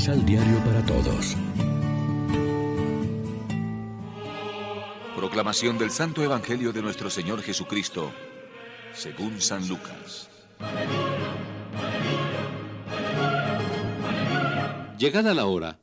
Misal 0.00 0.24
Diario 0.24 0.64
para 0.64 0.82
Todos. 0.86 1.36
Proclamación 5.14 5.76
del 5.76 5.90
Santo 5.90 6.24
Evangelio 6.24 6.72
de 6.72 6.80
nuestro 6.80 7.10
Señor 7.10 7.42
Jesucristo, 7.42 8.10
según 8.94 9.42
San 9.42 9.68
Lucas. 9.68 10.30
Llegada 14.96 15.34
la 15.34 15.44
hora, 15.44 15.78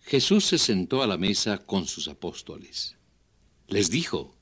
Jesús 0.00 0.46
se 0.46 0.56
sentó 0.56 1.02
a 1.02 1.06
la 1.06 1.18
mesa 1.18 1.58
con 1.58 1.86
sus 1.86 2.08
apóstoles. 2.08 2.96
Les 3.66 3.90
dijo, 3.90 4.34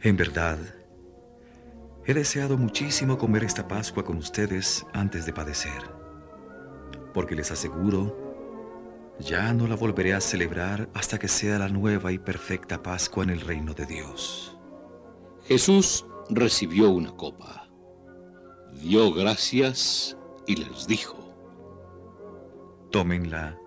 En 0.00 0.16
verdad, 0.16 0.58
he 2.06 2.14
deseado 2.14 2.56
muchísimo 2.56 3.18
comer 3.18 3.44
esta 3.44 3.68
Pascua 3.68 4.06
con 4.06 4.16
ustedes 4.16 4.86
antes 4.94 5.26
de 5.26 5.34
padecer, 5.34 5.99
porque 7.12 7.34
les 7.34 7.50
aseguro, 7.50 8.16
ya 9.18 9.52
no 9.52 9.66
la 9.66 9.76
volveré 9.76 10.14
a 10.14 10.20
celebrar 10.20 10.88
hasta 10.94 11.18
que 11.18 11.28
sea 11.28 11.58
la 11.58 11.68
nueva 11.68 12.12
y 12.12 12.18
perfecta 12.18 12.82
Pascua 12.82 13.24
en 13.24 13.30
el 13.30 13.40
reino 13.40 13.74
de 13.74 13.86
Dios. 13.86 14.56
Jesús 15.44 16.06
recibió 16.30 16.90
una 16.90 17.12
copa, 17.12 17.68
dio 18.82 19.12
gracias 19.12 20.16
y 20.46 20.56
les 20.56 20.86
dijo, 20.86 21.16
Tómenla 22.90 23.58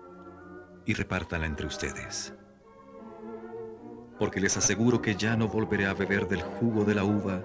y 0.86 0.94
repártanla 0.94 1.46
entre 1.46 1.66
ustedes. 1.66 2.34
Porque 4.18 4.40
les 4.40 4.56
aseguro 4.56 5.00
que 5.00 5.16
ya 5.16 5.36
no 5.36 5.48
volveré 5.48 5.86
a 5.86 5.94
beber 5.94 6.28
del 6.28 6.42
jugo 6.42 6.84
de 6.84 6.94
la 6.94 7.04
uva 7.04 7.42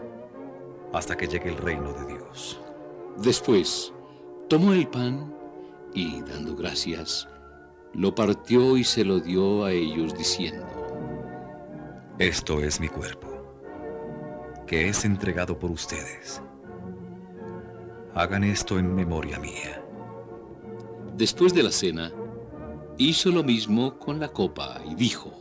hasta 0.94 1.16
que 1.16 1.28
llegue 1.28 1.50
el 1.50 1.58
reino 1.58 1.94
de 1.94 2.06
Dios. 2.06 2.62
Después, 3.18 3.94
tomó 4.50 4.74
el 4.74 4.88
pan 4.88 5.39
y, 5.94 6.22
dando 6.22 6.56
gracias, 6.56 7.28
lo 7.94 8.14
partió 8.14 8.78
y 8.78 8.84
se 8.84 9.04
lo 9.04 9.20
dio 9.20 9.66
a 9.66 9.72
ellos 9.72 10.18
diciendo, 10.18 10.68
Esto 12.20 12.62
es 12.62 12.80
mi 12.80 12.88
cuerpo, 12.88 13.28
que 14.68 14.90
es 14.90 15.06
entregado 15.06 15.58
por 15.58 15.72
ustedes. 15.72 16.42
Hagan 18.14 18.44
esto 18.44 18.78
en 18.78 18.94
memoria 18.94 19.40
mía. 19.40 19.84
Después 21.16 21.54
de 21.54 21.64
la 21.64 21.72
cena, 21.72 22.12
hizo 22.98 23.32
lo 23.32 23.44
mismo 23.44 23.98
con 23.98 24.20
la 24.20 24.30
copa 24.30 24.82
y 24.90 24.96
dijo, 24.96 25.32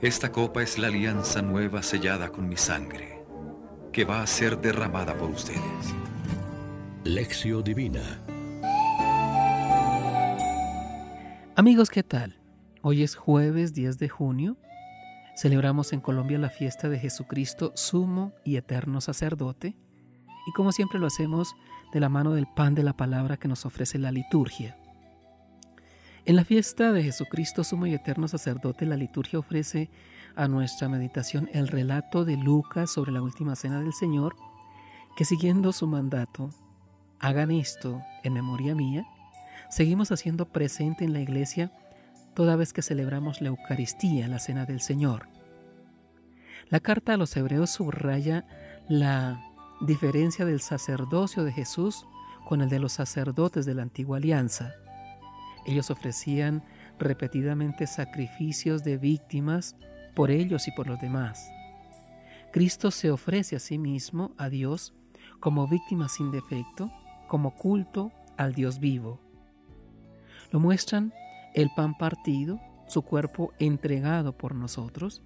Esta 0.00 0.32
copa 0.32 0.62
es 0.62 0.78
la 0.78 0.88
alianza 0.88 1.42
nueva 1.42 1.82
sellada 1.82 2.30
con 2.30 2.48
mi 2.48 2.56
sangre, 2.56 3.24
que 3.92 4.04
va 4.04 4.22
a 4.22 4.26
ser 4.26 4.60
derramada 4.60 5.16
por 5.16 5.30
ustedes. 5.30 5.94
Lección 7.04 7.62
Divina. 7.62 8.20
Amigos, 11.58 11.88
¿qué 11.88 12.02
tal? 12.02 12.36
Hoy 12.82 13.02
es 13.02 13.16
jueves 13.16 13.72
10 13.72 13.98
de 13.98 14.10
junio. 14.10 14.58
Celebramos 15.38 15.94
en 15.94 16.02
Colombia 16.02 16.36
la 16.36 16.50
fiesta 16.50 16.90
de 16.90 16.98
Jesucristo, 16.98 17.72
sumo 17.74 18.34
y 18.44 18.56
eterno 18.56 19.00
sacerdote. 19.00 19.74
Y 20.46 20.52
como 20.52 20.70
siempre 20.70 20.98
lo 20.98 21.06
hacemos 21.06 21.56
de 21.94 22.00
la 22.00 22.10
mano 22.10 22.34
del 22.34 22.46
pan 22.46 22.74
de 22.74 22.82
la 22.82 22.94
palabra 22.94 23.38
que 23.38 23.48
nos 23.48 23.64
ofrece 23.64 23.98
la 23.98 24.12
liturgia. 24.12 24.76
En 26.26 26.36
la 26.36 26.44
fiesta 26.44 26.92
de 26.92 27.02
Jesucristo, 27.02 27.64
sumo 27.64 27.86
y 27.86 27.94
eterno 27.94 28.28
sacerdote, 28.28 28.84
la 28.84 28.98
liturgia 28.98 29.38
ofrece 29.38 29.88
a 30.34 30.48
nuestra 30.48 30.90
meditación 30.90 31.48
el 31.54 31.68
relato 31.68 32.26
de 32.26 32.36
Lucas 32.36 32.90
sobre 32.90 33.12
la 33.12 33.22
última 33.22 33.56
cena 33.56 33.80
del 33.80 33.94
Señor, 33.94 34.36
que 35.16 35.24
siguiendo 35.24 35.72
su 35.72 35.86
mandato, 35.86 36.50
hagan 37.18 37.50
esto 37.50 38.02
en 38.24 38.34
memoria 38.34 38.74
mía, 38.74 39.06
seguimos 39.70 40.12
haciendo 40.12 40.46
presente 40.46 41.04
en 41.04 41.12
la 41.12 41.20
iglesia 41.20 41.72
toda 42.34 42.56
vez 42.56 42.72
que 42.72 42.82
celebramos 42.82 43.40
la 43.40 43.48
Eucaristía, 43.48 44.28
la 44.28 44.38
cena 44.38 44.66
del 44.66 44.80
Señor. 44.80 45.28
La 46.68 46.80
carta 46.80 47.14
a 47.14 47.16
los 47.16 47.36
hebreos 47.36 47.70
subraya 47.70 48.46
la 48.88 49.40
diferencia 49.80 50.44
del 50.44 50.60
sacerdocio 50.60 51.44
de 51.44 51.52
Jesús 51.52 52.06
con 52.44 52.60
el 52.60 52.68
de 52.68 52.78
los 52.78 52.92
sacerdotes 52.92 53.66
de 53.66 53.74
la 53.74 53.82
antigua 53.82 54.18
alianza. 54.18 54.74
Ellos 55.64 55.90
ofrecían 55.90 56.62
repetidamente 56.98 57.86
sacrificios 57.86 58.84
de 58.84 58.98
víctimas 58.98 59.76
por 60.14 60.30
ellos 60.30 60.68
y 60.68 60.72
por 60.72 60.86
los 60.86 61.00
demás. 61.00 61.50
Cristo 62.52 62.90
se 62.90 63.10
ofrece 63.10 63.56
a 63.56 63.60
sí 63.60 63.78
mismo, 63.78 64.32
a 64.38 64.48
Dios, 64.48 64.94
como 65.40 65.68
víctima 65.68 66.08
sin 66.08 66.30
defecto, 66.30 66.90
como 67.28 67.54
culto 67.54 68.12
al 68.36 68.54
Dios 68.54 68.78
vivo. 68.78 69.25
Lo 70.56 70.60
muestran 70.60 71.12
el 71.52 71.68
pan 71.68 71.98
partido, 71.98 72.58
su 72.86 73.02
cuerpo 73.02 73.52
entregado 73.58 74.38
por 74.38 74.54
nosotros, 74.54 75.22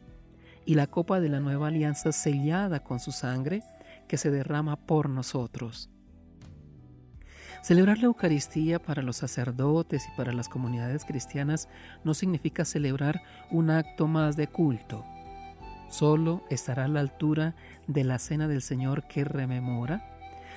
y 0.67 0.75
la 0.75 0.89
copa 0.89 1.21
de 1.21 1.29
la 1.29 1.39
nueva 1.39 1.69
alianza 1.69 2.11
sellada 2.11 2.83
con 2.83 2.99
su 2.99 3.13
sangre 3.13 3.63
que 4.09 4.17
se 4.17 4.33
derrama 4.33 4.75
por 4.75 5.09
nosotros. 5.09 5.89
Celebrar 7.63 7.99
la 7.99 8.07
Eucaristía 8.07 8.83
para 8.83 9.03
los 9.03 9.19
sacerdotes 9.19 10.05
y 10.09 10.17
para 10.17 10.33
las 10.33 10.49
comunidades 10.49 11.05
cristianas 11.05 11.69
no 12.03 12.13
significa 12.13 12.65
celebrar 12.65 13.23
un 13.53 13.71
acto 13.71 14.09
más 14.09 14.35
de 14.35 14.49
culto. 14.49 15.05
Solo 15.91 16.43
estará 16.51 16.87
a 16.87 16.89
la 16.89 16.99
altura 16.99 17.55
de 17.87 18.03
la 18.03 18.19
cena 18.19 18.49
del 18.49 18.63
Señor 18.63 19.05
que 19.07 19.23
rememora 19.23 20.11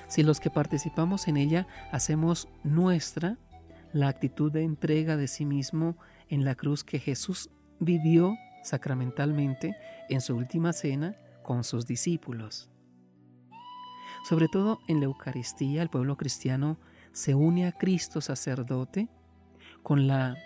si 0.08 0.22
los 0.22 0.40
que 0.40 0.50
participamos 0.50 1.28
en 1.28 1.36
ella 1.36 1.66
hacemos 1.92 2.48
nuestra 2.62 3.38
la 3.94 4.08
actitud 4.08 4.50
de 4.50 4.64
entrega 4.64 5.16
de 5.16 5.28
sí 5.28 5.46
mismo 5.46 5.96
en 6.28 6.44
la 6.44 6.56
cruz 6.56 6.82
que 6.82 6.98
Jesús 6.98 7.48
vivió 7.78 8.34
sacramentalmente 8.64 9.76
en 10.08 10.20
su 10.20 10.36
última 10.36 10.72
cena 10.72 11.16
con 11.44 11.62
sus 11.62 11.86
discípulos. 11.86 12.68
Sobre 14.28 14.48
todo 14.48 14.80
en 14.88 14.98
la 14.98 15.06
Eucaristía, 15.06 15.80
el 15.80 15.90
pueblo 15.90 16.16
cristiano 16.16 16.76
se 17.12 17.36
une 17.36 17.68
a 17.68 17.72
Cristo 17.72 18.20
sacerdote 18.20 19.08
con 19.84 20.08
la 20.08 20.36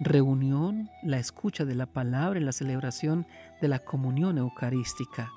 reunión, 0.00 0.90
la 1.04 1.18
escucha 1.18 1.64
de 1.64 1.76
la 1.76 1.86
palabra 1.86 2.40
y 2.40 2.42
la 2.42 2.52
celebración 2.52 3.28
de 3.60 3.68
la 3.68 3.78
comunión 3.78 4.38
eucarística. 4.38 5.30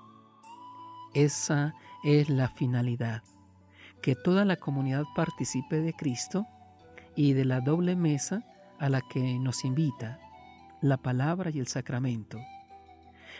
Esa 1.13 1.75
es 2.03 2.27
la 2.29 2.49
finalidad, 2.49 3.21
que 4.01 4.15
toda 4.15 4.45
la 4.45 4.55
comunidad 4.55 5.03
participe 5.15 5.81
de 5.81 5.93
Cristo 5.93 6.47
y 7.15 7.33
de 7.33 7.45
la 7.45 7.61
doble 7.61 7.95
mesa 7.95 8.43
a 8.79 8.89
la 8.89 9.01
que 9.01 9.39
nos 9.39 9.65
invita, 9.65 10.19
la 10.81 10.97
palabra 10.97 11.49
y 11.49 11.59
el 11.59 11.67
sacramento. 11.67 12.39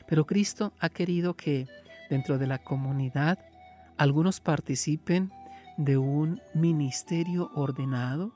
Pero 0.07 0.25
Cristo 0.25 0.73
ha 0.79 0.89
querido 0.89 1.35
que 1.35 1.67
dentro 2.09 2.37
de 2.37 2.47
la 2.47 2.59
comunidad 2.59 3.39
algunos 3.97 4.39
participen 4.39 5.31
de 5.77 5.97
un 5.97 6.41
ministerio 6.53 7.51
ordenado, 7.55 8.33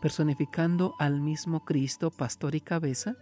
personificando 0.00 0.94
al 0.98 1.20
mismo 1.20 1.64
Cristo, 1.64 2.10
pastor 2.10 2.54
y 2.54 2.60
cabeza, 2.60 3.16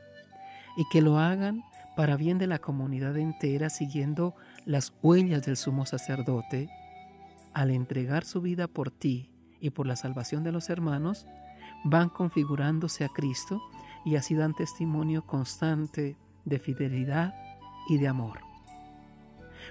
y 0.76 0.84
que 0.90 1.00
lo 1.00 1.18
hagan 1.18 1.62
para 1.96 2.16
bien 2.16 2.38
de 2.38 2.46
la 2.46 2.58
comunidad 2.58 3.16
entera, 3.16 3.70
siguiendo 3.70 4.34
las 4.66 4.92
huellas 5.02 5.44
del 5.46 5.56
sumo 5.56 5.86
sacerdote, 5.86 6.68
al 7.54 7.70
entregar 7.70 8.24
su 8.24 8.42
vida 8.42 8.68
por 8.68 8.90
ti 8.90 9.30
y 9.60 9.70
por 9.70 9.86
la 9.86 9.96
salvación 9.96 10.44
de 10.44 10.52
los 10.52 10.70
hermanos, 10.70 11.26
van 11.84 12.08
configurándose 12.08 13.04
a 13.04 13.08
Cristo 13.08 13.62
y 14.04 14.16
así 14.16 14.34
dan 14.34 14.54
testimonio 14.54 15.26
constante 15.26 16.16
de 16.44 16.58
fidelidad 16.58 17.34
y 17.88 17.98
de 17.98 18.08
amor. 18.08 18.40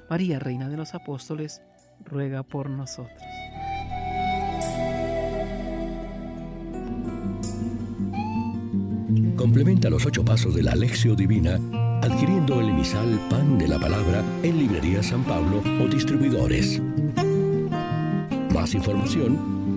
María, 0.10 0.40
Reina 0.40 0.70
de 0.70 0.78
los 0.78 0.94
Apóstoles, 0.94 1.62
ruega 2.04 2.44
por 2.44 2.70
nosotros. 2.70 3.22
Complementa 9.38 9.90
los 9.90 10.06
ocho 10.06 10.24
pasos 10.26 10.56
de 10.56 10.64
la 10.64 10.72
Alexio 10.72 11.16
Divina 11.16 11.60
adquiriendo 12.02 12.60
el 12.62 12.70
emisal 12.70 13.20
Pan 13.30 13.58
de 13.58 13.68
la 13.68 13.80
Palabra 13.80 14.24
en 14.44 14.58
Librería 14.58 15.02
San 15.02 15.24
Pablo 15.24 15.62
o 15.81 15.88
distribuidores. 15.88 16.81
Más 18.54 18.74
información 18.74 19.55